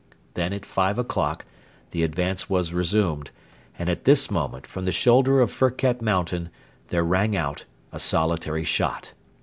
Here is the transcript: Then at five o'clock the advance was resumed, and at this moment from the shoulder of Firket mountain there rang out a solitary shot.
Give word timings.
Then 0.33 0.51
at 0.51 0.65
five 0.65 0.97
o'clock 0.97 1.45
the 1.91 2.01
advance 2.01 2.49
was 2.49 2.73
resumed, 2.73 3.29
and 3.77 3.87
at 3.87 4.03
this 4.03 4.31
moment 4.31 4.65
from 4.65 4.85
the 4.85 4.91
shoulder 4.91 5.39
of 5.41 5.51
Firket 5.51 6.01
mountain 6.01 6.49
there 6.87 7.03
rang 7.05 7.37
out 7.37 7.65
a 7.91 7.99
solitary 7.99 8.63
shot. 8.63 9.13